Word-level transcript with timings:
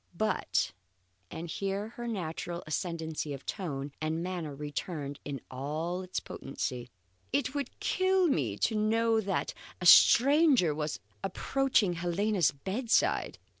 But" 0.17 0.71
and 1.29 1.47
here 1.47 1.89
her 1.89 2.07
natural 2.07 2.63
ascendancy 2.65 3.35
of 3.35 3.45
tone 3.45 3.91
and 4.01 4.23
manner 4.23 4.55
returned 4.55 5.19
in 5.23 5.41
all 5.51 6.01
its 6.01 6.19
potency, 6.19 6.89
"it 7.31 7.53
would 7.53 7.79
kill 7.79 8.25
me 8.25 8.57
to 8.57 8.73
know 8.73 9.21
that 9.21 9.53
a 9.79 9.85
stranger 9.85 10.73
was 10.73 10.99
approaching 11.23 11.93
Helena's 11.93 12.49
bedside. 12.49 13.37